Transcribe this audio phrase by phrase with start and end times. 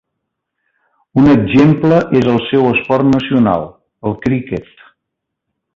[1.23, 3.67] Un exemple és el seu esport nacional,
[4.13, 4.73] el criquet.